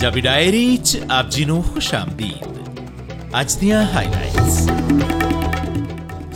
Punjabi 0.00 0.20
diary 0.20 0.76
ਚ 0.76 0.98
ਆਪ 1.10 1.30
ਜੀ 1.30 1.44
ਨੂੰ 1.44 1.62
ਖੁਸ਼ਾਮਦੀਦ। 1.62 3.40
ਅੱਜ 3.40 3.54
ਦੀਆਂ 3.54 3.82
ਹਾਈਲਾਈਟਸ 3.86 4.68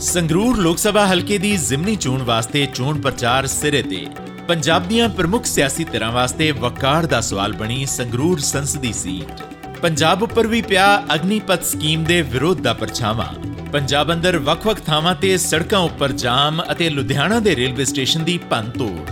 ਸੰਗਰੂਰ 0.01 0.57
ਲੋਕ 0.57 0.77
ਸਭਾ 0.77 1.05
ਹਲਕੇ 1.07 1.37
ਦੀ 1.37 1.55
ਜ਼ਿਮਨੀ 1.57 1.95
ਚੋਣ 1.95 2.21
ਵਾਸਤੇ 2.23 2.65
ਚੋਣ 2.65 2.99
ਪ੍ਰਚਾਰ 3.01 3.47
ਸਿਰੇ 3.47 3.81
ਤੇ। 3.81 4.05
ਪੰਜਾਬ 4.47 4.87
ਦੀਆਂ 4.87 5.09
ਪ੍ਰਮੁੱਖ 5.09 5.45
ਸਿਆਸੀ 5.45 5.83
ਧਿਰਾਂ 5.83 6.11
ਵਾਸਤੇ 6.11 6.51
ਵਕਾਰ 6.51 7.05
ਦਾ 7.05 7.21
ਸਵਾਲ 7.21 7.53
ਬਣੀ 7.53 7.85
ਸੰਗਰੂਰ 7.85 8.39
ਸੰਸਦੀ 8.39 8.93
ਸੀਟ। 8.93 9.41
ਪੰਜਾਬ 9.81 10.23
ਉੱਪਰ 10.23 10.47
ਵੀ 10.47 10.61
ਪਿਆ 10.61 11.03
ਅਗਨੀਪਤ 11.15 11.63
ਸਕੀਮ 11.63 12.03
ਦੇ 12.03 12.21
ਵਿਰੋਧ 12.21 12.61
ਦਾ 12.61 12.73
ਪਰਛਾਵਾਂ। 12.73 13.27
ਪੰਜਾਬ 13.71 14.13
ਅੰਦਰ 14.13 14.37
ਵੱਖ-ਵੱਖ 14.37 14.79
ਥਾਵਾਂ 14.79 15.15
ਤੇ 15.15 15.37
ਸੜਕਾਂ 15.37 15.79
ਉੱਪਰ 15.79 16.11
ਜਾਮ 16.11 16.63
ਅਤੇ 16.71 16.89
ਲੁਧਿਆਣਾ 16.89 17.39
ਦੇ 17.39 17.55
ਰੇਲਵੇ 17.55 17.85
ਸਟੇਸ਼ਨ 17.85 18.23
ਦੀ 18.23 18.37
ਭੰਨਤੋੜ 18.49 19.11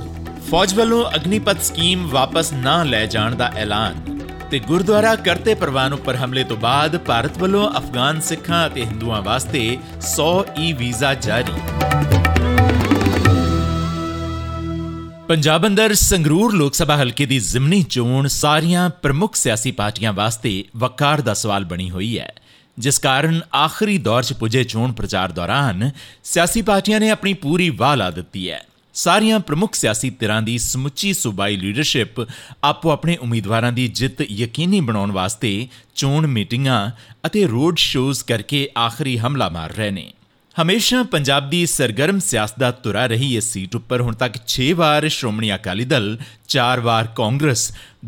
ਫੌਜ 0.50 0.74
ਵੱਲੋਂ 0.74 1.06
ਅਗਨੀਪਤ 1.16 1.62
ਸਕੀਮ 1.62 2.08
ਵਾਪਸ 2.08 2.54
ਨਾ 2.54 2.84
ਲੈ 2.84 3.06
ਜਾਣ 3.06 3.36
ਦਾ 3.36 3.52
ਐਲਾਨ। 3.56 4.13
ਤੇ 4.54 4.60
ਗੁਰਦੁਆਰਾ 4.60 5.16
ਕਰਤੇ 5.16 5.54
ਪ੍ਰਵਾਨ 5.54 5.94
ਉੱਪਰ 5.94 6.16
ਹਮਲੇ 6.16 6.44
ਤੋਂ 6.44 6.58
ਬਾਅਦ 6.58 6.98
ਭਾਰਤ 6.98 7.38
ਵੱਲੋਂ 7.38 7.70
ਅਫਗਾਨ 7.78 8.20
ਸਿੱਖਾਂ 8.22 8.68
ਅਤੇ 8.68 8.86
ਹਿੰਦੂਆਂ 8.86 9.22
ਵਾਸਤੇ 9.22 9.78
100 10.00 10.28
ਈ 10.60 10.74
ਵੀਜ਼ਾ 10.74 11.14
ਜਾਰੀ। 11.14 11.54
ਪੰਜਾਬ 15.28 15.68
ਅੰਦਰ 15.68 15.94
ਸੰਗਰੂਰ 15.94 16.54
ਲੋਕ 16.54 16.74
ਸਭਾ 16.74 16.98
ਹਲਕੇ 16.98 17.26
ਦੀ 17.26 17.40
ਜ਼ਿਮਨੀ 17.40 17.84
ਚੋਣ 17.84 18.28
ਸਾਰੀਆਂ 18.28 18.90
ਪ੍ਰਮੁੱਖ 18.90 19.36
ਸਿਆਸੀ 19.36 19.72
ਪਾਰਟੀਆਂ 19.72 20.14
ਵਾਸਤੇ 20.14 20.66
ਵਕਾਰ 20.76 21.22
ਦਾ 21.22 21.34
ਸਵਾਲ 21.34 21.66
ਬਣੀ 21.66 21.90
ਹੋਈ 21.90 22.20
ਹੈ। 22.20 22.34
ਜਿਸ 22.80 23.00
ਕਾਰਨ 23.00 23.42
ਆਖਰੀ 23.56 23.98
ਦੌਰ 23.98 24.24
'ਚ 24.24 24.34
ਪੁੱਜੇ 24.34 24.64
ਚੋਣ 24.64 24.92
ਪ੍ਰਚਾਰ 24.92 25.32
ਦੌਰਾਨ 25.32 25.92
ਸਿਆਸੀ 26.24 26.62
ਪਾਰਟੀਆਂ 26.62 27.00
ਨੇ 27.00 27.10
ਆਪਣੀ 27.10 27.34
ਪੂਰੀ 27.34 27.70
ਵਾਹ 27.70 27.96
ਲਾ 27.98 28.12
ਦਿੱਤੀ 28.12 28.50
ਹੈ। 28.50 28.66
ਸਾਰੀਆਂ 28.94 29.40
ਪ੍ਰਮੁੱਖ 29.40 29.74
ਸਿਆਸੀ 29.74 30.10
ਧਿਰਾਂ 30.10 30.42
ਦੀ 30.42 30.58
ਸਮੁੱਚੀ 30.58 31.14
ਸੂਬਾਈ 31.14 31.56
ਲੀਡਰਸ਼ਿਪ 31.58 32.20
ਆਪੋ 32.64 32.90
ਆਪਣੇ 32.90 33.16
ਉਮੀਦਵਾਰਾਂ 33.18 33.72
ਦੀ 33.72 33.88
ਜਿੱਤ 33.88 34.22
ਯਕੀਨੀ 34.22 34.80
ਬਣਾਉਣ 34.80 35.12
ਵਾਸਤੇ 35.12 35.68
ਚੋਣ 35.96 36.28
ਮੀਟਿੰਗਾਂ 36.28 36.90
ਅਤੇ 37.26 37.46
ਰੋਡ 37.46 37.78
ਸ਼ੋਜ਼ 37.78 38.24
ਕਰਕੇ 38.24 38.68
ਆਖਰੀ 38.78 39.18
ਹਮਲਾ 39.18 39.48
ਮਾਰ 39.50 39.74
ਰਹੇ 39.74 39.92
ਨੇ। 39.92 40.12
ਹਮੇਸ਼ਾ 40.56 41.02
ਪੰਜਾਬ 41.04 41.50
ਦੀ 41.50 41.66
ਸਰਗਰਮ 41.66 42.20
ਸਿਆਸਤ 42.20 42.60
ਦਾ 42.60 42.70
ਤੁਰਾ 42.72 43.06
ਰਹੀ 43.06 43.36
ਇਸ 43.36 43.52
ਸੀਟ 43.54 43.76
ਉੱਪਰ 43.76 44.02
ਹੁਣ 44.02 44.16
ਤੱਕ 44.16 44.38
6 44.48 44.68
ਵਾਰ 44.74 45.08
ਸ਼੍ਰੋਮਣੀ 45.10 45.54
ਅਕਾਲੀ 45.56 45.86
ਦਲ 45.86 46.18
4 46.48 46.82
ਵਾਰ 46.82 47.08
ਕਾਂਗਰਸ 47.16 47.64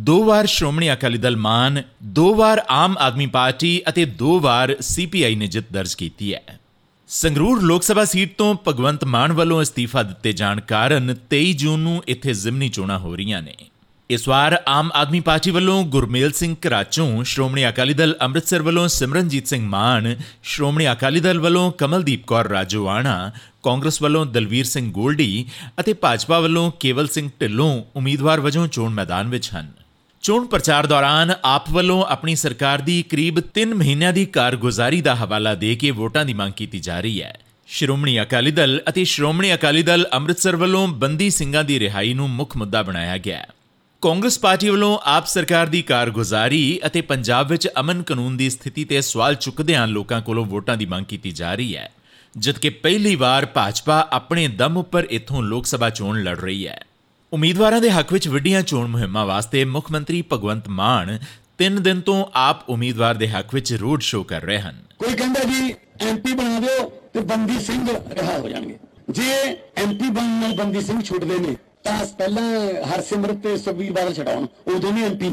2 0.10 0.20
ਵਾਰ 0.26 0.46
ਸ਼੍ਰੋਮਣੀ 0.48 0.92
ਅਕਾਲੀ 0.94 1.18
ਦਲ 1.18 1.38
ਮਾਨ 1.38 1.82
2 2.20 2.28
ਵਾਰ 2.36 2.62
ਆਮ 2.74 2.98
ਆਦਮੀ 3.00 3.26
ਪਾਰਟੀ 3.38 3.72
ਅਤੇ 3.90 4.06
2 4.22 4.38
ਵਾਰ 4.42 4.76
ਸੀਪੀਆਈ 4.82 5.36
ਨੇ 5.36 5.48
ਜਿੱਤ 5.48 5.74
ਦਰਜ 5.74 5.94
ਕੀਤੀ 5.94 6.34
ਹੈ। 6.34 6.60
ਸੰਗਰੂਰ 7.08 7.62
ਲੋਕ 7.62 7.84
ਸਭਾ 7.84 8.04
ਸੀਟ 8.06 8.34
ਤੋਂ 8.38 8.56
ਭਗਵੰਤ 8.68 9.04
ਮਾਨ 9.04 9.34
ਵੱਲੋਂ 9.34 9.62
ਅਸਤੀਫਾ 9.62 10.02
ਦਿੱਤੇ 10.04 10.32
ਜਾਣ 10.34 10.60
ਕਾਰਨ 10.60 11.16
23 11.32 11.52
ਜੂਨ 11.54 11.80
ਨੂੰ 11.80 12.02
ਇੱਥੇ 12.08 12.34
ਜ਼ਿਮਨੀ 12.34 12.70
ਚੋਣਾਂ 12.70 12.98
ਹੋ 13.00 13.16
ਰਹੀਆਂ 13.16 13.42
ਨੇ। 13.42 13.54
ਇਸ 14.10 14.28
ਵਾਰ 14.28 14.64
ਆਮ 14.68 14.90
ਆਦਮੀ 14.96 15.20
ਪਾਰਟੀ 15.20 15.52
ਵੱਲੋਂ 15.52 15.84
ਗੁਰਮੇਲ 15.86 16.32
ਸਿੰਘ 16.32 16.56
ਕਰਾਚੋਂ 16.62 17.24
ਸ਼੍ਰੋਮਣੀ 17.24 17.68
ਅਕਾਲੀ 17.70 17.94
ਦਲ 17.94 18.16
ਅੰਮ੍ਰਿਤਸਰ 18.22 18.62
ਵੱਲੋਂ 18.62 18.88
ਸਿਮਰਨਜੀਤ 18.88 19.48
ਸਿੰਘ 19.48 19.66
ਮਾਨ, 19.66 20.16
ਸ਼੍ਰੋਮਣੀ 20.44 20.92
ਅਕਾਲੀ 20.92 21.20
ਦਲ 21.20 21.40
ਵੱਲੋਂ 21.40 21.72
ਕਮਲਦੀਪ 21.72 22.26
ਕੌਰ 22.28 22.48
ਰਾਜੋਆਣਾ, 22.48 23.32
ਕਾਂਗਰਸ 23.64 24.02
ਵੱਲੋਂ 24.02 24.26
ਦਲਵੀਰ 24.26 24.66
ਸਿੰਘ 24.66 24.92
ਗੋਲਡੀ 24.92 25.46
ਅਤੇ 25.80 25.94
ਭਾਜਪਾ 25.94 26.40
ਵੱਲੋਂ 26.40 26.72
ਕੇਵਲ 26.80 27.08
ਸਿੰਘ 27.08 27.30
ਢਿੱਲੋਂ 27.42 27.84
ਉਮੀਦਵਾਰ 27.96 28.40
ਵਜੋਂ 28.40 28.68
ਚੋਣ 28.68 28.94
ਮੈਦਾਨ 28.94 29.30
ਵਿੱਚ 29.30 29.50
ਹਨ। 29.56 29.72
ਚੋਣ 30.26 30.46
ਪ੍ਰਚਾਰ 30.46 30.86
ਦੌਰਾਨ 30.88 31.34
ਆਪ 31.44 31.70
ਵੱਲੋਂ 31.70 32.06
ਆਪਣੀ 32.06 32.36
ਸਰਕਾਰ 32.36 32.82
ਦੀ 32.82 33.02
ਕਰੀਬ 33.04 33.40
3 33.58 33.74
ਮਹੀਨਿਆਂ 33.74 34.14
ਦੀ 34.14 34.26
ਕਾਰਗੁਜ਼ਾਰੀ 34.26 35.02
ਦਾ 35.02 35.14
ਹਵਾਲਾ 35.16 35.54
ਦੇ 35.56 35.76
ਕੇ 35.76 35.92
ਵੋਟਾਂ 35.92 36.24
ਦੀ 36.26 36.34
ਮੰਗ 36.34 36.54
ਕੀਤੀ 36.54 36.80
ਜਾ 36.80 37.00
ਰਹੀ 37.00 37.22
ਹੈ। 37.22 37.38
ਸ਼੍ਰੋਮਣੀ 37.68 38.22
ਅਕਾਲੀ 38.22 38.52
ਦਲ 38.52 38.82
ਅਤੇ 38.90 39.04
ਸ਼੍ਰੋਮਣੀ 39.04 39.54
ਅਕਾਲੀ 39.54 39.84
ਦਲ 39.84 40.08
ਅੰਮ੍ਰਿਤਸਰ 40.14 40.56
ਵੱਲੋਂ 40.56 40.88
ਬੰਦੀ 40.88 41.30
ਸਿੰਘਾਂ 41.30 41.64
ਦੀ 41.64 41.80
ਰਿਹਾਈ 41.80 42.14
ਨੂੰ 42.14 42.30
ਮੁੱਖ 42.30 42.58
ਮੁੱਦਾ 42.58 42.82
ਬਣਾਇਆ 42.84 43.18
ਗਿਆ 43.18 43.38
ਹੈ। 43.38 43.48
ਕਾਂਗਰਸ 44.02 44.40
ਪਾਰਟੀ 44.40 44.70
ਵੱਲੋਂ 44.70 44.98
ਆਪ 45.04 45.28
ਸਰਕਾਰ 45.28 45.68
ਦੀ 45.68 45.82
ਕਾਰਗੁਜ਼ਾਰੀ 45.82 46.80
ਅਤੇ 46.86 47.02
ਪੰਜਾਬ 47.02 47.50
ਵਿੱਚ 47.50 47.68
ਅਮਨ 47.80 48.02
ਕਾਨੂੰਨ 48.04 48.38
ਦੀ 48.38 48.50
ਸਥਿਤੀ 48.50 48.86
ਤੇ 48.86 49.02
ਸਵਾਲ 49.02 49.36
ਚੁੱਕਦਿਆਂ 49.36 49.88
ਲੋਕਾਂ 49.88 50.22
ਕੋਲੋਂ 50.22 50.46
ਵੋਟਾਂ 50.46 50.78
ਦੀ 50.78 50.86
ਮੰਗ 50.86 51.06
ਕੀਤੀ 51.06 51.32
ਜਾ 51.32 51.54
ਰਹੀ 51.56 51.76
ਹੈ, 51.76 51.90
ਜਦਕਿ 52.38 52.70
ਪਹਿਲੀ 52.70 53.16
ਵਾਰ 53.16 53.46
ਭਾਜਪਾ 53.46 54.08
ਆਪਣੇ 54.12 54.48
ਦਮ 54.48 54.78
ਉੱਪਰ 54.78 55.08
ਇਥੋਂ 55.10 55.44
ਲੋਕ 55.44 55.66
ਸਭਾ 55.66 55.90
ਚੋਣ 55.90 56.24
ਲੜ 56.24 56.38
ਰਹੀ 56.40 56.68
ਹੈ। 56.68 56.82
ਉਮੀਦਵਾਰਾਂ 57.34 57.82
ਦੇ 57.82 57.92
ਹੱਕ 57.92 58.14
ਵਿੱਚ 58.14 58.28
ਵੱਡੀਆਂ 58.28 58.62
ਚੋਣ 58.62 58.88
ਮੁਹਿੰਮਾਂ 58.88 59.26
ਵਾਸਤੇ 59.26 59.66
ਮੁੱਖ 59.66 59.92
ਮੰਤਰੀ 59.92 60.24
ਭਗਵੰਤ 60.34 60.68
ਮਾਨ 60.70 61.20
3 61.64 61.80
ਦਿਨ 61.82 62.02
ਤੋਂ 62.02 62.26
ਆਪ 62.34 62.70
ਉਮੀਦਵਾਰ 62.70 63.16
ਦੇ 63.16 63.28
ਹੱਕ 63.30 63.54
ਵਿੱਚ 63.54 63.74
ਰੋਡ 63.74 64.02
ਸ਼ੋਅ 64.02 64.26
ਕਰ 64.26 64.42
ਰਹੇ 64.42 64.60
ਹਨ। 64.60 64.84
ਕੋਈ 65.00 65.14
ਕਹਿੰਦਾ 65.14 65.44
ਜੀ 65.44 65.74
ਐਮਪੀ 66.10 66.34
ਬਣਾ 66.34 66.60
ਦਿਓ 66.60 66.90
ਤੇ 67.14 67.20
ਬੰਦੀ 67.20 67.60
ਸਿੰਘ 67.60 67.88
ਰਿਹਾ 68.12 68.38
ਹੋ 68.38 68.50
ਜਾਣਗੇ। 68.50 68.78
ਜੇ 69.10 69.58
ਐਮਪੀ 69.78 70.10
ਬਣਨ 70.10 70.40
ਨਾਲ 70.42 70.54
ਬੰਦੀ 70.54 70.82
ਸਿੰਘ 70.82 71.02
ਛੁੱਟਦੇ 71.02 71.40
ਨੇ 71.40 71.56
ਤਾਂ 71.84 72.06
ਪਹਿਲਾਂ 72.06 72.44
ਹਰਸਿਮਰਤ 72.86 73.36
ਤੇ 73.36 73.58
ਸੁਖਬੀਰ 73.58 73.92
ਬਾਦਲ 73.92 74.14
ਛਡਾਉਣ 74.14 74.48
ਉਦੋਂ 74.76 74.92
ਨਹੀਂ 74.92 75.04
ਐਮਪੀ 75.04 75.32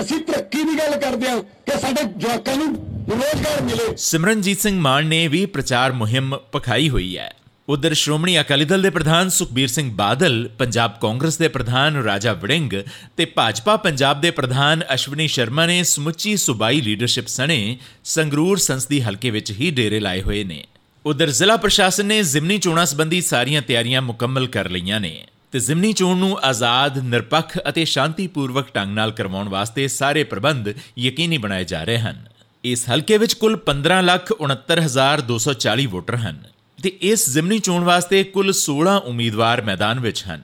ਅਸੀਂ 0.00 0.20
ਤਰੱਕੀ 0.20 0.62
ਦੀ 0.62 0.78
ਗੱਲ 0.78 1.00
ਕਰਦੇ 1.00 1.28
ਹਾਂ 1.28 1.42
ਕਿ 1.42 1.78
ਸਾਡੇ 1.80 2.04
ਜਵਾਕਾਂ 2.16 2.56
ਨੂੰ 2.56 2.74
ਰੋਜ਼ਗਾਰ 3.10 3.62
ਮਿਲੇ। 3.62 3.94
ਸਿਮਰਨਜੀਤ 3.96 4.60
ਸਿੰਘ 4.60 4.80
ਮਾਨ 4.80 5.06
ਨੇ 5.06 5.28
ਵੀ 5.28 5.46
ਪ੍ਰਚਾਰ 5.46 5.92
ਮੁਹਿੰਮ 5.92 6.36
ਪਖਾਈ 6.52 6.88
ਹੋਈ 6.88 7.16
ਹੈ। 7.18 7.34
ਉਧਰ 7.72 7.94
ਸ਼੍ਰੋਮਣੀ 7.94 8.40
ਅਕਾਲੀ 8.40 8.64
ਦਲ 8.64 8.82
ਦੇ 8.82 8.90
ਪ੍ਰਧਾਨ 8.90 9.28
ਸੁਖਬੀਰ 9.28 9.68
ਸਿੰਘ 9.68 9.90
ਬਾਦਲ, 9.90 10.48
ਪੰਜਾਬ 10.58 10.92
ਕਾਂਗਰਸ 11.00 11.38
ਦੇ 11.38 11.48
ਪ੍ਰਧਾਨ 11.48 11.96
ਰਾਜਾ 11.96 12.32
ਵੜਿੰਗ 12.32 12.72
ਤੇ 13.16 13.24
ਭਾਜਪਾ 13.24 13.76
ਪੰਜਾਬ 13.76 14.20
ਦੇ 14.20 14.30
ਪ੍ਰਧਾਨ 14.30 14.82
ਅਸ਼ਵਨੀ 14.94 15.28
ਸ਼ਰਮਾ 15.28 15.66
ਨੇ 15.66 15.82
ਸਮੁੱਚੀ 15.82 16.36
ਸੁਬਾਈ 16.36 16.80
ਲੀਡਰਸ਼ਿਪ 16.80 17.26
ਸਣੇ 17.26 17.78
ਸੰਗਰੂਰ 18.04 18.58
ਸੰਸਦੀ 18.58 19.02
ਹਲਕੇ 19.02 19.30
ਵਿੱਚ 19.30 19.50
ਹੀ 19.50 19.70
ਡੇਰੇ 19.70 20.00
ਲਾਏ 20.00 20.22
ਹੋਏ 20.22 20.44
ਨੇ। 20.44 20.64
ਉਧਰ 21.04 21.30
ਜ਼ਿਲ੍ਹਾ 21.30 21.56
ਪ੍ਰਸ਼ਾਸਨ 21.56 22.06
ਨੇ 22.06 22.22
ਜ਼ਿਮਨੀ 22.22 22.58
ਚੋਣਾਂ 22.58 22.86
ਸੰਬੰਧੀ 22.86 23.20
ਸਾਰੀਆਂ 23.20 23.62
ਤਿਆਰੀਆਂ 23.62 24.02
ਮੁਕੰਮਲ 24.02 24.46
ਕਰ 24.46 24.68
ਲਈਆਂ 24.68 25.00
ਨੇ 25.00 25.24
ਤੇ 25.52 25.58
ਜ਼ਿਮਨੀ 25.58 25.92
ਚੋਣ 25.92 26.16
ਨੂੰ 26.16 26.38
ਆਜ਼ਾਦ, 26.42 26.98
ਨਿਰਪੱਖ 26.98 27.58
ਅਤੇ 27.68 27.84
ਸ਼ਾਂਤੀਪੂਰਵਕ 27.84 28.66
ਢੰਗ 28.76 28.94
ਨਾਲ 28.94 29.12
ਕਰਵਾਉਣ 29.12 29.48
ਵਾਸਤੇ 29.48 29.88
ਸਾਰੇ 29.88 30.24
ਪ੍ਰਬੰਧ 30.24 30.68
ਯਕੀਨੀ 30.98 31.38
ਬਣਾਏ 31.38 31.64
ਜਾ 31.64 31.84
ਰਹੇ 31.84 31.98
ਹਨ। 31.98 32.28
ਇਸ 32.64 32.90
ਹਲਕੇ 32.90 33.18
ਵਿੱਚ 33.18 33.34
ਕੁੱਲ 33.34 33.58
1569240 33.66 35.86
ਵੋਟਰ 35.86 36.16
ਹਨ। 36.16 36.51
ਤੇ 36.82 36.88
ਇਸ 37.00 37.30
ਜ਼ਿਮਨੀ 37.30 37.58
ਚੋਣ 37.58 37.84
ਵਾਸਤੇ 37.84 38.24
ਕੁੱਲ 38.24 38.52
16 38.52 38.94
ਉਮੀਦਵਾਰ 39.04 39.62
ਮੈਦਾਨ 39.62 40.00
ਵਿੱਚ 40.00 40.24
ਹਨ। 40.24 40.42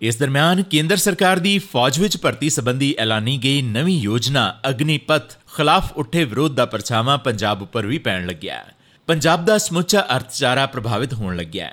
ਇਸ 0.00 0.16
ਦਰਮਿਆਨ 0.16 0.62
ਕੇਂਦਰ 0.62 0.96
ਸਰਕਾਰ 0.96 1.38
ਦੀ 1.38 1.58
ਫੌਜ 1.58 1.98
ਵਿੱਚ 1.98 2.16
ਭਰਤੀ 2.16 2.50
ਸੰਬੰਧੀ 2.50 2.94
ਐਲਾਨੀ 2.98 3.38
ਗਈ 3.38 3.62
ਨਵੀਂ 3.62 4.00
ਯੋਜਨਾ 4.00 4.54
ਅਗਨੀਪਥ 4.68 5.36
ਖਿਲਾਫ 5.56 5.92
ਉੱਠੇ 5.92 6.24
ਵਿਰੋਧ 6.24 6.54
ਦਾ 6.54 6.66
ਪਰਛਾਵਾਂ 6.66 7.18
ਪੰਜਾਬ 7.18 7.62
ਉੱਪਰ 7.62 7.86
ਵੀ 7.86 7.98
ਪੈਣ 7.98 8.26
ਲੱਗਿਆ 8.26 8.64
ਪੰਜਾਬ 9.06 9.44
ਦਾ 9.44 9.58
ਸਮੁੱਚਾ 9.58 10.06
ਅਰਥਚਾਰਾ 10.16 10.66
ਪ੍ਰਭਾਵਿਤ 10.66 11.14
ਹੋਣ 11.14 11.36
ਲੱਗਿਆ 11.36 11.70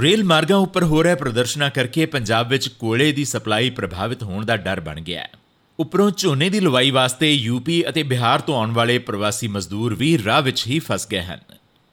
ਰੇਲ 0.00 0.24
ਮਾਰਗਾਂ 0.24 0.56
ਉੱਪਰ 0.56 0.84
ਹੋ 0.84 1.02
ਰਹੇ 1.02 1.14
ਪ੍ਰਦਰਸ਼ਨਾਂ 1.14 1.70
ਕਰਕੇ 1.70 2.06
ਪੰਜਾਬ 2.06 2.48
ਵਿੱਚ 2.48 2.68
ਕੋਲੇ 2.68 3.12
ਦੀ 3.12 3.24
ਸਪਲਾਈ 3.24 3.70
ਪ੍ਰਭਾਵਿਤ 3.70 4.22
ਹੋਣ 4.22 4.44
ਦਾ 4.44 4.56
ਡਰ 4.56 4.80
ਬਣ 4.80 5.00
ਗਿਆ 5.00 5.26
ਉੱਪਰੋਂ 5.78 6.10
ਝੋਨੇ 6.16 6.50
ਦੀ 6.50 6.60
ਲਵਾਈ 6.60 6.90
ਵਾਸਤੇ 6.90 7.32
ਯੂਪੀ 7.32 7.88
ਅਤੇ 7.88 8.02
ਬਿਹਾਰ 8.02 8.40
ਤੋਂ 8.40 8.56
ਆਉਣ 8.56 8.70
ਵਾਲੇ 8.70 8.98
ਪ੍ਰਵਾਸੀ 8.98 9.48
ਮਜ਼ਦੂਰ 9.48 9.94
ਵੀ 9.94 10.18
ਰਾਹ 10.24 10.42
ਵਿੱਚ 10.42 10.66
ਹੀ 10.66 10.78
ਫਸ 10.78 11.08
ਗਏ 11.08 11.22
ਹਨ। 11.22 11.40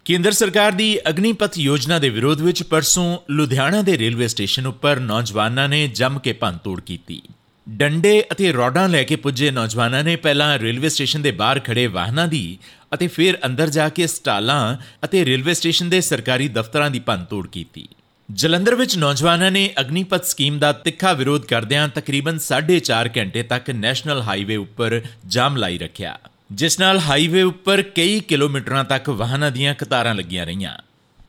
ਕੇਂਦਰ 0.05 0.31
ਸਰਕਾਰ 0.31 0.71
ਦੀ 0.71 0.99
ਅਗਨੀਪਥ 1.09 1.57
ਯੋਜਨਾ 1.57 1.97
ਦੇ 1.99 2.09
ਵਿਰੋਧ 2.09 2.41
ਵਿੱਚ 2.41 2.63
ਪਰਸੋਂ 2.63 3.17
ਲੁਧਿਆਣਾ 3.29 3.81
ਦੇ 3.81 3.97
ਰੇਲਵੇ 3.97 4.27
ਸਟੇਸ਼ਨ 4.27 4.65
ਉੱਪਰ 4.67 4.99
ਨੌਜਵਾਨਾਂ 4.99 5.67
ਨੇ 5.69 5.87
ਜੰਮ 5.87 6.19
ਕੇ 6.19 6.33
ਭੰਨਤੋੜ 6.33 6.81
ਕੀਤੀ। 6.81 7.21
ਡੰਡੇ 7.69 8.23
ਅਤੇ 8.31 8.51
ਰੋਡਾਂ 8.51 8.89
ਲੈ 8.89 9.03
ਕੇ 9.03 9.15
ਪੁੱਜੇ 9.15 9.51
ਨੌਜਵਾਨਾਂ 9.51 10.03
ਨੇ 10.03 10.15
ਪਹਿਲਾਂ 10.15 10.59
ਰੇਲਵੇ 10.59 10.89
ਸਟੇਸ਼ਨ 10.89 11.21
ਦੇ 11.21 11.31
ਬਾਹਰ 11.31 11.59
ਖੜੇ 11.59 11.87
ਵਾਹਨਾਂ 11.87 12.27
ਦੀ 12.27 12.57
ਅਤੇ 12.93 13.07
ਫਿਰ 13.07 13.37
ਅੰਦਰ 13.45 13.69
ਜਾ 13.69 13.87
ਕੇ 13.89 14.07
ਸਟਾਲਾਂ 14.07 14.77
ਅਤੇ 15.05 15.25
ਰੇਲਵੇ 15.25 15.53
ਸਟੇਸ਼ਨ 15.53 15.89
ਦੇ 15.89 16.01
ਸਰਕਾਰੀ 16.01 16.47
ਦਫ਼ਤਰਾਂ 16.47 16.89
ਦੀ 16.89 16.99
ਭੰਨਤੋੜ 16.99 17.47
ਕੀਤੀ। 17.47 17.87
ਜਲੰਧਰ 18.31 18.75
ਵਿੱਚ 18.75 18.97
ਨੌਜਵਾਨਾਂ 18.97 19.51
ਨੇ 19.51 19.69
ਅਗਨੀਪਥ 19.79 20.25
ਸਕੀਮ 20.25 20.59
ਦਾ 20.59 20.73
ਤਿੱਖਾ 20.73 21.13
ਵਿਰੋਧ 21.13 21.45
ਕਰਦਿਆਂ 21.45 21.87
ਤਕਰੀਬਨ 21.87 22.37
4.5 22.39 23.09
ਘੰਟੇ 23.17 23.43
ਤੱਕ 23.43 23.69
ਨੈਸ਼ਨਲ 23.69 24.21
ਹਾਈਵੇ 24.21 24.55
ਉੱਪਰ 24.55 25.01
ਜਾਮ 25.27 25.57
ਲਾਈ 25.57 25.77
ਰੱਖਿਆ। 25.77 26.19
ਜਿਸ 26.53 26.79
ਨਾਲ 26.79 26.99
ਹਾਈਵੇ 26.99 27.41
ਉੱਪਰ 27.41 27.81
ਕਈ 27.95 28.19
ਕਿਲੋਮੀਟਰਾਂ 28.19 28.83
ਤੱਕ 28.83 29.09
ਵਾਹਨਾਂ 29.09 29.49
ਦੀਆਂ 29.51 29.73
ਕਤਾਰਾਂ 29.75 30.13
ਲੱਗੀਆਂ 30.15 30.45
ਰਹੀਆਂ। 30.45 30.73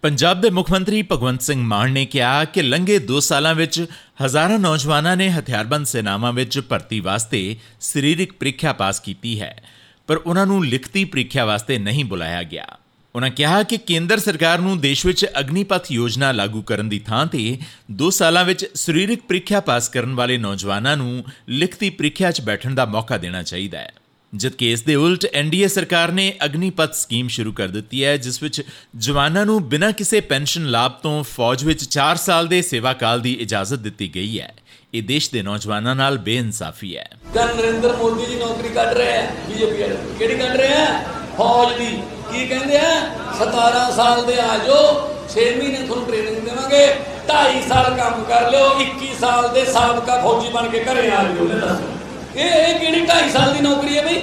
ਪੰਜਾਬ 0.02 0.40
ਦੇ 0.40 0.50
ਮੁੱਖ 0.50 0.70
ਮੰਤਰੀ 0.70 1.00
ਭਗਵੰਤ 1.02 1.42
ਸਿੰਘ 1.42 1.60
ਮਾਨ 1.62 1.92
ਨੇ 1.92 2.04
ਕਿਹਾ 2.06 2.44
ਕਿ 2.44 2.62
ਲੰਘੇ 2.62 2.98
2 3.12 3.20
ਸਾਲਾਂ 3.20 3.54
ਵਿੱਚ 3.54 3.80
ਹਜ਼ਾਰਾਂ 4.24 4.58
ਨੌਜਵਾਨਾਂ 4.58 5.16
ਨੇ 5.16 5.28
ਹਥਿਆਰਬੰਦ 5.30 5.86
ਸੈਨਾਵਾਂ 5.86 6.32
ਵਿੱਚ 6.32 6.60
ਭਰਤੀ 6.60 7.00
ਵਾਸਤੇ 7.00 7.56
ਸਰੀਰਕ 7.80 8.32
ਪ੍ਰੀਖਿਆ 8.32 8.72
ਪਾਸ 8.72 9.00
ਕੀਤੀ 9.00 9.40
ਹੈ, 9.40 9.62
ਪਰ 10.08 10.16
ਉਹਨਾਂ 10.16 10.46
ਨੂੰ 10.46 10.64
ਲਿਖਤੀ 10.66 11.04
ਪ੍ਰੀਖਿਆ 11.04 11.44
ਵਾਸਤੇ 11.44 11.78
ਨਹੀਂ 11.78 12.04
ਬੁਲਾਇਆ 12.04 12.42
ਗਿਆ। 12.42 12.66
ਉਹਨਾਂ 13.14 13.30
ਕਿਹਾ 13.30 13.62
ਕਿ 13.62 13.76
ਕੇਂਦਰ 13.76 14.18
ਸਰਕਾਰ 14.18 14.58
ਨੂੰ 14.58 14.78
ਦੇਸ਼ 14.80 15.06
ਵਿੱਚ 15.06 15.26
ਅਗਨੀਪਥ 15.40 15.92
ਯੋਜਨਾ 15.92 16.32
ਲਾਗੂ 16.32 16.62
ਕਰਨ 16.62 16.88
ਦੀ 16.88 16.98
ਥਾਂ 16.98 17.26
ਤੇ 17.26 17.58
2 17.98 18.10
ਸਾਲਾਂ 18.10 18.44
ਵਿੱਚ 18.44 18.66
ਸਰੀਰਕ 18.74 19.26
ਪ੍ਰੀਖਿਆ 19.28 19.60
ਪਾਸ 19.60 19.88
ਕਰਨ 19.88 20.14
ਵਾਲੇ 20.14 20.38
ਨੌਜਵਾਨਾਂ 20.38 20.96
ਨੂੰ 20.96 21.24
ਲਿਖਤੀ 21.48 21.90
ਪ੍ਰੀਖਿਆ 21.90 22.30
'ਚ 22.30 22.40
ਬੈਠਣ 22.40 22.74
ਦਾ 22.74 22.84
ਮੌਕਾ 22.84 23.18
ਦੇਣਾ 23.18 23.42
ਚਾਹੀਦਾ 23.42 23.78
ਹੈ। 23.78 23.92
ਜਦਕਿ 24.36 24.72
ਇਸ 24.72 24.82
ਦੇ 24.82 24.94
ਉਲਟ 24.94 25.26
ਐਨਡੀਏ 25.34 25.68
ਸਰਕਾਰ 25.68 26.12
ਨੇ 26.12 26.32
ਅਗਨੀਪਥ 26.44 26.94
ਸਕੀਮ 26.94 27.28
ਸ਼ੁਰੂ 27.28 27.52
ਕਰ 27.52 27.68
ਦਿੱਤੀ 27.68 28.04
ਹੈ, 28.04 28.16
ਜਿਸ 28.16 28.42
ਵਿੱਚ 28.42 28.62
ਜਵਾਨਾਂ 28.96 29.46
ਨੂੰ 29.46 29.68
ਬਿਨਾਂ 29.68 29.92
ਕਿਸੇ 29.92 30.20
ਪੈਨਸ਼ਨ 30.20 30.66
ਲਾਭ 30.70 30.92
ਤੋਂ 30.92 31.24
ਫੌਜ 31.24 31.64
ਵਿੱਚ 31.64 31.84
4 31.84 32.16
ਸਾਲ 32.16 32.46
ਦੇ 32.46 32.62
ਸੇਵਾ 32.62 32.92
ਕਾਲ 32.92 33.20
ਦੀ 33.20 33.32
ਇਜਾਜ਼ਤ 33.32 33.78
ਦਿੱਤੀ 33.78 34.14
ਗਈ 34.14 34.40
ਹੈ। 34.40 34.54
ਇਹ 34.94 35.02
ਦੇਸ਼ 35.02 35.30
ਦੇ 35.30 35.42
ਨੌਜਵਾਨਾਂ 35.42 35.94
ਨਾਲ 35.94 36.18
ਬੇਇਨਸਾਫੀ 36.18 36.96
ਹੈ। 36.96 37.08
ਤਾਂ 37.34 37.46
ਨਰਿੰਦਰ 37.54 37.96
ਮੋਦੀ 37.96 38.26
ਜੀ 38.26 38.34
ਨੌਕਰੀ 38.34 38.68
ਕੱਢ 38.68 38.92
ਰਹੇ 38.92 39.16
ਆ 39.16 39.26
ਬੀਜੇਪੀ 39.48 39.82
ਵਾਲੇ 39.82 39.96
ਕਿਹੜੀ 40.18 40.34
ਕੱਢ 40.34 40.56
ਰਹੇ 40.56 40.74
ਆ 40.74 41.02
ਫੌਜ 41.38 41.78
ਦੀ। 41.78 41.96
ਕੀ 42.32 42.46
ਕਹਿੰਦੇ 42.46 42.78
ਆ 42.78 42.92
17 43.38 43.90
ਸਾਲ 43.96 44.24
ਦੇ 44.26 44.38
ਆ 44.40 44.58
ਜਾਓ 44.58 44.84
6 45.30 45.48
ਮਹੀਨੇ 45.56 45.86
ਤੁਹਾਨੂੰ 45.86 46.06
ਟ੍ਰੇਨਿੰਗ 46.06 46.44
ਦੇਵਾਂਗੇ 46.44 46.86
2.5 47.28 47.66
ਸਾਲ 47.68 47.96
ਕੰਮ 47.96 48.22
ਕਰ 48.24 48.50
ਲਿਓ 48.50 48.70
21 48.80 49.14
ਸਾਲ 49.20 49.52
ਦੇ 49.54 49.64
ਸਾਬਕਾ 49.72 50.20
ਫੌਜੀ 50.22 50.48
ਬਣ 50.48 50.68
ਕੇ 50.68 50.84
ਘਰੇ 50.84 51.10
ਆ 51.10 51.22
ਜਿਓ। 51.24 51.48
ਨੇ 51.48 51.60
ਦੱਸੋ। 51.60 51.93
ਇਹ 52.36 52.44
ਇਹ 52.44 52.80
ਕਿਹੜੀ 52.80 53.00
2.5 53.00 53.30
ਸਾਲ 53.30 53.54
ਦੀ 53.54 53.60
ਨੌਕਰੀ 53.60 53.98
ਹੈ 53.98 54.06
ਬਈ? 54.06 54.20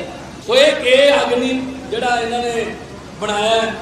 ਸੋ 0.47 0.55
ਇਹ 0.55 0.71
ਇਹ 0.75 1.13
ਅਗਨੀ 1.13 1.49
ਜਿਹੜਾ 1.91 2.19
ਇਹਨਾਂ 2.19 2.39
ਨੇ 2.39 2.75
ਬਣਾਇਆ 3.21 3.75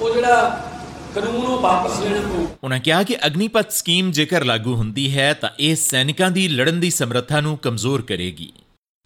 ਉਹ 0.00 0.14
ਜਿਹੜਾ 0.14 0.66
ਕਾਨੂੰਨ 1.14 1.36
ਉਹ 1.36 1.60
ਵਾਪਸ 1.60 2.00
ਲੈਣਾ 2.00 2.20
ਪਊ। 2.20 2.46
ਉਹਨਾਂ 2.64 2.78
ਕਿਹਾ 2.78 3.02
ਕਿ 3.02 3.16
ਅਗਨੀਪਥ 3.26 3.70
ਸਕੀਮ 3.70 4.12
ਜੇਕਰ 4.12 4.44
ਲਾਗੂ 4.44 4.74
ਹੁੰਦੀ 4.74 5.16
ਹੈ, 5.16 5.32
ਤਾਂ 5.32 5.50
ਇਹ 5.60 5.76
ਸੈਨਿਕਾਂ 5.76 6.30
ਦੀ 6.30 6.48
ਲੜਨ 6.48 6.80
ਦੀ 6.80 6.90
ਸਮਰੱਥਾ 6.90 7.40
ਨੂੰ 7.40 7.58
ਕਮਜ਼ੋਰ 7.58 8.02
ਕਰੇਗੀ। 8.02 8.52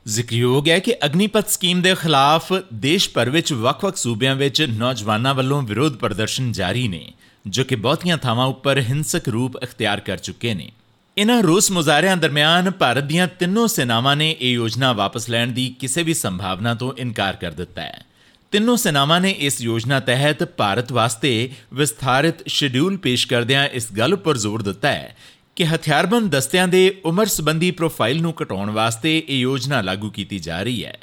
ਜ਼ਿਕਰਯੋਗ 0.06 0.69
ਹੈ 0.69 0.78
ਕਿ 0.78 0.94
ਅਗਨੀਪਥ 1.05 1.49
ਸਕੀਮ 1.49 1.82
ਦੇ 1.82 1.94
ਖਿਲਾਫ 1.94 2.52
ਦੇਸ਼ 2.75 3.11
ਭਰ 3.11 3.31
ਵਿੱਚ 3.31 3.52
ਵੱਖ-ਵੱਖ 3.52 3.96
ਸੂਬਿਆਂ 3.96 4.37
ਵਿੱਚ 4.37 4.62
ਨੌਜਵਾਨਾਂ 4.62 5.34
ਵੱਲੋਂ 5.34 5.62
ਵਿਰੋਧ 5.62 5.96
ਪ੍ਰਦਰਸ਼ਨ 5.96 6.52
ਜਾਰੀ 6.52 6.88
ਨੇ, 6.88 7.12
ਜੋ 7.46 7.64
ਕਿ 7.64 7.76
ਬਹੁਤੀਆਂ 7.76 8.16
ਥਾਵਾਂ 8.16 8.46
ਉੱਪਰ 8.46 8.78
ਹਿੰਸਕ 8.78 9.28
ਰੂਪ 9.28 9.64
ਅਖਤਿਆਰ 9.64 10.00
ਕਰ 10.00 10.16
ਚੁੱਕੇ 10.16 10.55
ਨੇ। 10.55 10.70
ਇਨ੍ਹਾਂ 11.19 11.43
ਰੋਸ 11.43 11.70
ਮੁਜ਼ਾਹਰਿਆਂ 11.70 12.16
ਦਰਮਿਆਨ 12.16 12.70
ਭਾਰਤ 12.70 13.05
ਦੀਆਂ 13.05 13.28
ਤਿੰਨੋਂ 13.28 13.69
ਸੈਨਾਵਾਂ 13.69 14.16
ਨੇ 14.16 14.37
ਇਹ 14.40 14.52
ਯੋਜਨਾ 14.52 14.93
ਵਾਪਸ 14.93 15.31
ਲੈਣ 15.31 15.52
ਦੀ 15.52 15.75
ਕਿਸੇ 15.78 16.02
ਵੀ 16.02 16.14
ਸੰਭਾਵਨਾ 16.14 16.75
ਤੋਂ 16.75 16.93
ਇਨਕਾਰ 16.99 17.37
ਕਰ 17.37 17.50
ਦਿੱਤਾ 17.50 17.82
ਹੈ। 17.82 18.05
ਤਿੰਨੋਂ 18.50 18.76
ਸੈਨਾਵਾਂ 18.76 19.20
ਨੇ 19.20 19.31
ਇਸ 19.31 19.61
ਯੋਜਨਾ 19.61 20.00
ਤਹਿਤ 20.00 20.44
ਭਾਰਤ 20.44 20.93
ਵਾਸਤੇ 20.93 21.50
ਵਿਸਥਾਰਿਤ 21.75 22.49
ਸ਼ਡਿਊਲ 22.49 22.96
ਪੇਸ਼ 22.96 23.26
ਕਰਦਿਆਂ 23.26 23.66
ਇਸ 23.66 23.93
ਗੱਲ 23.93 24.14
ਉੱਪਰ 24.14 24.37
ਜ਼ੋਰ 24.37 24.62
ਦਿੱਤਾ 24.62 24.88
ਹੈ 24.88 25.16
ਕਿ 25.56 25.66
ਹਥਿਆਰਬੰਦ 25.66 26.32
ਦਸਤਿਆਂ 26.32 26.69
ਦੇ 26.69 26.96
ਉਮਰ 27.05 27.26
ਸੰਬੰਧੀ 27.26 27.70
ਪ੍ਰੋਫਾਈਲ 27.70 28.22
ਨੂੰ 28.22 28.34
ਘਟਾਉਣ 28.43 28.70
ਵਾਸਤੇ 28.70 29.22
ਇਹ 29.28 29.38
ਯੋਜਨਾ 29.38 29.81
ਲਾਗੂ 29.81 30.11
ਕੀਤੀ 30.11 30.38
ਜਾ 30.38 30.62
ਰਹੀ 30.62 30.84
ਹੈ। 30.84 30.99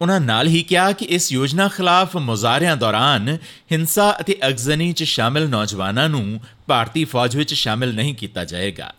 ਉਹਨਾਂ 0.00 0.20
ਨਾਲ 0.20 0.48
ਹੀ 0.48 0.62
ਕਿਹਾ 0.62 0.92
ਕਿ 0.92 1.04
ਇਸ 1.04 1.32
ਯੋਜਨਾ 1.32 1.68
ਖਿਲਾਫ 1.68 2.16
ਮੁਜ਼ਾਹਰਿਆਂ 2.16 2.76
ਦੌਰਾਨ 2.76 3.38
ਹਿੰਸਾ 3.72 4.16
ਅਤੇ 4.20 4.36
ਅਗਜ਼ਨੀ 4.48 4.92
'ਚ 4.92 5.02
ਸ਼ਾਮਿਲ 5.02 5.48
ਨੌਜਵਾਨਾਂ 5.48 6.08
ਨੂੰ 6.08 6.40
ਭਾਰਤੀ 6.66 7.04
ਫੌਜ 7.04 7.36
ਵਿੱਚ 7.36 7.54
ਸ਼ਾਮਿਲ 7.54 7.94
ਨਹੀਂ 7.94 8.14
ਕੀਤਾ 8.14 8.44
ਜਾਏਗਾ। 8.44 8.94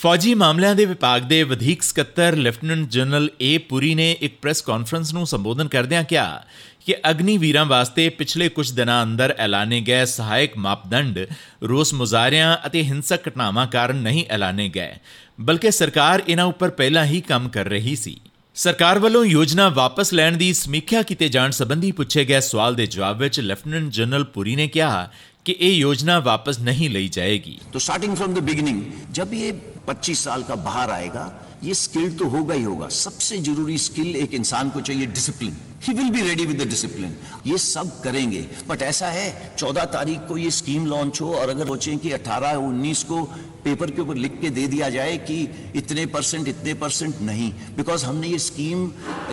ਫੌਜੀ 0.00 0.34
ਮਾਮਲਿਆਂ 0.34 0.74
ਦੇ 0.74 0.84
ਵਿਭਾਗ 0.84 1.22
ਦੇ 1.22 1.42
ਵਧੀਕ 1.42 1.82
ਸਕੱਤਰ 1.82 2.36
ਲੈਫਟੀਨੈਂਟ 2.36 2.88
ਜਨਰਲ 2.88 3.28
ਏ 3.42 3.58
ਪੁਰੀ 3.58 3.94
ਨੇ 3.94 4.16
ਇੱਕ 4.20 4.34
ਪ੍ਰੈਸ 4.42 4.60
ਕਾਨਫਰੰਸ 4.62 5.12
ਨੂੰ 5.12 5.26
ਸੰਬੋਧਨ 5.26 5.68
ਕਰਦਿਆਂ 5.68 6.02
ਕਿਹਾ 6.04 6.44
ਕਿ 6.86 6.94
ਅਗਨੀ 7.10 7.38
ਵੀਰਾਂ 7.38 7.64
ਵਾਸਤੇ 7.64 8.08
ਪਿਛਲੇ 8.08 8.48
ਕੁਝ 8.48 8.70
ਦਿਨਾਂ 8.72 9.02
ਅੰਦਰ 9.02 9.34
ਐਲਾਨੇ 9.38 9.80
ਗਏ 9.80 10.04
ਸਹਾਇਕ 10.04 10.56
ਮਾਪਦੰਡ 10.56 11.18
ਰੋਸ 11.62 11.94
ਮੁਜ਼ਾਰਿਆਂ 11.94 12.56
ਅਤੇ 12.66 12.82
ਹਿੰਸਕ 12.82 13.28
ਘਟਨਾਵਾਂ 13.28 13.66
ਕਾਰਨ 13.66 13.96
ਨਹੀਂ 13.96 14.24
ਐਲਾਨੇ 14.30 14.68
ਗਏ, 14.68 14.92
ਬਲਕਿ 15.40 15.70
ਸਰਕਾਰ 15.70 16.22
ਇਹਨਾਂ 16.28 16.44
ਉੱਪਰ 16.44 16.70
ਪਹਿਲਾਂ 16.70 17.04
ਹੀ 17.04 17.20
ਕੰਮ 17.20 17.48
ਕਰ 17.48 17.64
ਰਹੀ 17.64 17.96
ਸੀ 17.96 18.20
ਸਰਕਾਰ 18.54 18.98
ਵੱਲੋਂ 18.98 19.24
ਯੋਜਨਾ 19.24 19.68
ਵਾਪਸ 19.68 20.12
ਲੈਣ 20.12 20.36
ਦੀ 20.36 20.52
ਸਮੀਖਿਆ 20.52 21.02
ਕੀਤੇ 21.02 21.28
ਜਾਣ 21.28 21.50
ਸੰਬੰਧੀ 21.50 21.92
ਪੁੱਛੇ 21.92 22.24
ਗਏ 22.24 22.40
ਸਵਾਲ 22.40 22.74
ਦੇ 22.74 22.86
ਜਵਾਬ 22.86 23.18
ਵਿੱਚ 23.18 23.40
ਲੈਫਟੀਨੈਂਟ 23.40 23.90
ਜਨਰਲ 23.90 24.24
ਪੁਰੀ 24.24 24.56
ਨੇ 24.56 24.68
ਕਿਹਾ 24.68 25.08
ਕਿ 25.44 25.56
ਇਹ 25.60 25.72
ਯੋਜਨਾ 25.72 26.18
ਵਾਪਸ 26.20 26.58
ਨਹੀਂ 26.58 26.90
ਲਈ 26.90 27.08
ਜਾਏਗੀ। 27.08 27.58
ਤੋ 27.72 27.78
ਸਟਾਰਟਿੰਗ 27.78 28.16
ਫਰਮ 28.16 28.34
ਦ 28.34 28.38
ਬਿਗਨਿੰਗ 28.38 28.82
ਜਬ 29.12 29.34
ਇਹ 29.34 29.52
25 29.89 30.19
साल 30.23 30.43
का 30.43 30.55
बाहर 30.67 30.91
आएगा 30.91 31.31
ये 31.63 31.73
स्किल 31.73 32.17
तो 32.17 32.27
होगा 32.29 32.53
ही 32.53 32.63
होगा 32.63 32.87
सबसे 32.95 33.37
जरूरी 33.47 33.77
स्किल 33.77 34.15
एक 34.15 34.33
इंसान 34.33 34.69
को 34.69 34.81
चाहिए 34.81 35.05
discipline 35.07 35.57
he 35.83 35.93
will 35.93 36.09
be 36.11 36.21
ready 36.21 36.45
with 36.45 36.61
the 36.61 36.67
discipline 36.69 37.15
ये 37.45 37.57
सब 37.59 37.91
करेंगे 38.01 38.41
बट 38.67 38.81
ऐसा 38.83 39.07
है 39.11 39.29
14 39.55 39.85
तारीख 39.93 40.27
को 40.27 40.37
ये 40.37 40.51
स्कीम 40.53 40.85
लॉन्च 40.87 41.21
हो 41.21 41.33
और 41.35 41.49
अगर 41.49 41.67
सोचें 41.67 41.97
कि 41.99 42.11
18 42.13 42.57
19 42.57 43.03
को 43.03 43.21
पेपर 43.63 43.91
के 43.91 44.01
ऊपर 44.01 44.15
लिख 44.17 44.39
के 44.41 44.49
दे 44.51 44.67
दिया 44.67 44.89
जाए 44.89 45.17
कि 45.21 45.37
इतने 45.75 46.05
परसेंट 46.13 46.47
इतने 46.47 46.73
परसेंट 46.75 47.21
नहीं 47.23 47.51
बिकॉज 47.77 48.03
हमने 48.03 48.27
ये 48.27 48.39
स्कीम 48.41 48.85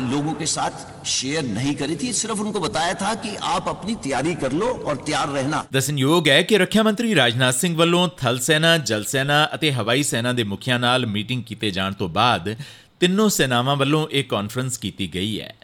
लोगों 0.06 0.32
के 0.34 0.46
साथ 0.48 1.04
शेयर 1.08 1.44
नहीं 1.50 1.74
करी 1.74 1.96
थी 1.96 2.12
सिर्फ 2.14 2.40
उनको 2.40 2.60
बताया 2.60 2.94
था 2.96 3.14
कि 3.22 3.36
आप 3.50 3.68
अपनी 3.68 3.94
तैयारी 4.02 4.34
कर 4.36 4.52
लो 4.54 4.66
और 4.66 5.04
तैयार 5.04 5.28
रहना 5.30 5.64
ਦੱਸਣਯੋਗ 5.72 6.28
ਹੈ 6.28 6.42
ਕਿ 6.42 6.58
ਰੱਖਿਆ 6.58 6.82
ਮੰਤਰੀ 6.82 7.14
ਰਾਜਨਾਥ 7.14 7.54
ਸਿੰਘ 7.56 7.74
ਵੱਲੋਂ 7.76 8.08
ਥਲ 8.18 8.38
ਸੈਨਾ 8.40 8.76
ਜਲ 8.86 9.04
ਸੈਨਾ 9.06 9.44
ਅਤੇ 9.54 9.72
ਹਵਾਈ 9.72 10.02
ਸੈਨਾ 10.04 10.32
ਦੇ 10.32 10.44
ਮੁਖੀਆਂ 10.46 10.78
ਨਾਲ 10.80 11.06
ਮੀਟਿੰਗ 11.08 11.42
ਕੀਤੇ 11.44 11.70
ਜਾਣ 11.70 11.92
ਤੋਂ 11.94 12.08
ਬਾਅਦ 12.10 12.54
ਤਿੰਨੋਂ 13.00 13.28
ਸੈਨਾਵਾਂ 13.30 13.76
ਵੱਲੋਂ 13.76 14.06
ਇਹ 14.10 14.24
ਕਾਨਫਰੰਸ 14.26 14.78
ਕੀਤੀ 14.78 15.14
ਗਈ 15.14 15.40
ਹੈ 15.40 15.54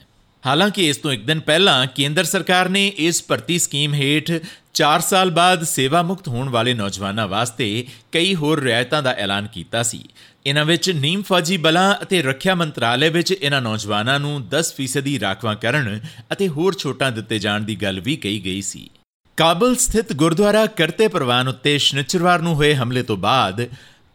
ਹਾਲਾਂਕਿ 0.46 0.88
ਇਸ 0.90 0.98
ਤੋਂ 0.98 1.12
ਇੱਕ 1.12 1.26
ਦਿਨ 1.26 1.40
ਪਹਿਲਾਂ 1.40 1.86
ਕੇਂਦਰ 1.88 2.24
ਸਰਕਾਰ 2.24 2.70
ਨੇ 2.70 2.88
ਇਸ 2.98 3.24
ਭਰਤੀ 3.28 3.60
ਸਕੀਮ 3.60 3.94
ਹੇਠ 3.94 4.32
4 4.74 5.02
ਸਾਲ 5.02 5.32
ਬਾਅਦ 5.32 5.64
ਸੇਵਾ 5.64 6.02
ਮੁਕਤ 6.02 6.28
ਹੋਣ 6.28 6.50
ਵਾਲੇ 6.50 6.74
ਨੌਜਵਾਨਾਂ 6.74 7.28
ਵਾਸਤੇ 7.28 7.86
ਕਈ 8.12 8.36
ਹੋਰ 8.36 8.62
ਰਿਆਇਤਾਂ 8.62 9.02
ਦਾ 9.04 9.12
ਐਲਾਨ 9.12 9.48
ਕੀਤਾ 9.48 9.84
ਸੀ। 9.84 10.04
ਇਹਨਾਂ 10.46 10.66
ਵਿੱਚ 10.66 10.90
ਨੀਮ 10.90 11.22
ਫੌਜੀ 11.22 11.58
ਬਲਾਂ 11.58 11.94
ਅਤੇ 12.02 12.22
ਰੱਖਿਆ 12.22 12.56
ਮੰਤਰਾਲੇ 12.56 13.10
ਵਿੱਚ 13.10 13.32
ਇਹਨਾਂ 13.32 13.62
ਨੌਜਵਾਨਾਂ 13.62 14.20
ਨੂੰ 14.20 14.42
10% 14.50 15.02
ਦੀ 15.02 15.20
ਰਾਖਵਾਂਕਰਨ 15.20 16.00
ਅਤੇ 16.32 16.48
ਹੋਰ 16.48 16.76
ਛੋਟਾਂ 16.76 17.12
ਦਿੱਤੇ 17.12 17.40
ਜਾਣ 17.40 17.62
ਦੀ 17.62 17.76
ਗੱਲ 17.76 18.00
ਵੀ 18.00 18.16
ਕਹੀ 18.16 18.46
ਗਈ 18.46 18.62
ਸੀ। 18.62 18.90
ਕਾਬਲ 19.38 19.76
ਸਥਿਤ 19.76 20.14
ਗੁਰਦੁਆਰਾ 20.14 20.66
ਕਰਤੇ 20.66 21.08
ਪ੍ਰਵਾਨ 21.08 21.48
ਉੱਤੇ 21.48 21.78
ਸ਼ਨੀਚਰਵਾਰ 21.78 22.42
ਨੂੰ 22.42 22.56
ਹੋਏ 22.56 22.74
ਹਮਲੇ 22.76 23.04
ਤੋਂ 23.04 23.18
ਬਾਅਦ 23.18 23.68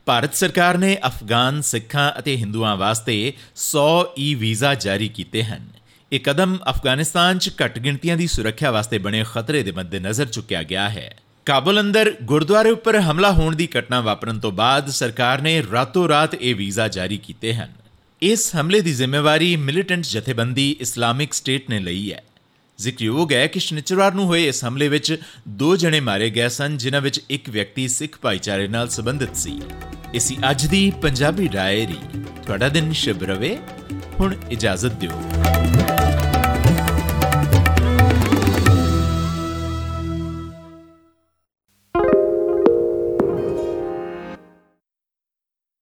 ਭਾਰਤ 0.06 0.34
ਸਰਕਾਰ 0.34 0.78
ਨੇ 0.78 0.96
ਅਫਗਾਨ, 1.06 1.60
ਸਿੱਖਾਂ 1.60 2.10
ਅਤੇ 2.18 2.36
ਹਿੰਦੂਆਂ 2.36 2.76
ਵਾਸਤੇ 2.76 3.32
100 3.56 3.86
ਈ 4.18 4.34
ਵੀਜ਼ਾ 4.34 4.74
ਜਾਰੀ 4.74 5.08
ਕੀਤੇ 5.08 5.44
ਹਨ। 5.44 5.73
ਇਹ 6.14 6.20
ਕਦਮ 6.20 6.58
ਅਫਗਾਨਿਸਤਾਨ 6.70 7.38
'ਚ 7.38 7.50
ਘੱਟ 7.64 7.78
ਗਿਣਤੀਆਂ 7.78 8.16
ਦੀ 8.16 8.26
ਸੁਰੱਖਿਆ 8.26 8.70
ਵਾਸਤੇ 8.70 8.98
ਬਣੇ 8.98 9.24
ਖਤਰੇ 9.34 9.62
ਦੇ 9.62 9.72
ਮੱਦੇਨਜ਼ਰ 9.72 10.26
ਚੁੱਕਿਆ 10.26 10.62
ਗਿਆ 10.62 10.88
ਹੈ। 10.88 11.16
ਕਾਬਲ 11.46 11.80
ਅੰਦਰ 11.80 12.14
ਗੁਰਦੁਆਰੇ 12.22 12.70
ਉੱਪਰ 12.70 13.00
ਹਮਲਾ 13.00 13.32
ਹੋਣ 13.32 13.56
ਦੀ 13.56 13.68
ਘਟਨਾ 13.78 14.00
ਵਾਪਰਨ 14.00 14.40
ਤੋਂ 14.40 14.52
ਬਾਅਦ 14.52 14.90
ਸਰਕਾਰ 14.90 15.42
ਨੇ 15.42 15.62
ਰਾਤੋਂ 15.72 16.08
ਰਾਤ 16.08 16.34
ਇਹ 16.34 16.54
ਵੀਜ਼ਾ 16.54 16.88
ਜਾਰੀ 16.88 17.16
ਕੀਤੇ 17.16 17.54
ਹਨ। 17.54 17.68
ਇਸ 18.22 18.56
ਹਮਲੇ 18.60 18.80
ਦੀ 18.80 18.92
ਜ਼ਿੰਮੇਵਾਰੀ 18.92 19.56
ਮਿਲੀਟੈਂਟ 19.56 20.04
ਜਥੇਬੰਦੀ 20.04 20.76
ਇਸਲਾਮਿਕ 20.80 21.34
ਸਟੇਟ 21.34 21.70
ਨੇ 21.70 21.78
ਲਈ 21.78 22.12
ਹੈ। 22.12 22.22
ਜ਼ਿਕਰਯੋਗ 22.78 23.32
ਹੈ 23.32 23.46
ਕਿ 23.46 23.60
ਸ਼ਨੀਚਰਵਾਰ 23.60 24.14
ਨੂੰ 24.14 24.24
ਹੋਏ 24.24 24.48
ਇਸ 24.48 24.64
ਹਮਲੇ 24.64 24.88
ਵਿੱਚ 24.88 25.16
ਦੋ 25.48 25.76
ਜਣੇ 25.76 26.00
ਮਾਰੇ 26.00 26.30
ਗਏ 26.30 26.48
ਸਨ, 26.48 26.76
ਜਿਨ੍ਹਾਂ 26.76 27.02
ਵਿੱਚ 27.02 27.20
ਇੱਕ 27.30 27.50
ਵਿਅਕਤੀ 27.50 27.88
ਸਿੱਖ 27.88 28.18
ਭਾਈਚਾਰੇ 28.22 28.68
ਨਾਲ 28.68 28.88
ਸੰਬੰਧਿਤ 28.88 29.36
ਸੀ। 29.36 29.60
ਇਸੀ 30.14 30.38
ਅੱਜ 30.50 30.66
ਦੀ 30.66 30.92
ਪੰਜਾਬੀ 31.02 31.48
ਡਾਇਰੀ। 31.48 32.20
ਤੁਹਾਡਾ 32.46 32.68
ਦਿਨ 32.68 32.92
ਸ਼ੁਭ 32.92 33.24
ਰਵੇ। 33.24 33.58
ਹੁਣ 34.20 34.34
ਇਜਾਜ਼ਤ 34.50 34.92
ਦਿਓ। 34.92 35.22